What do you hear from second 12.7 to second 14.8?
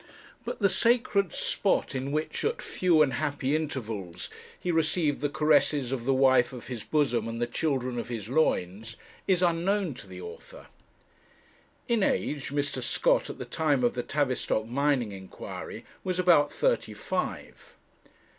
Scott, at the time of the Tavistock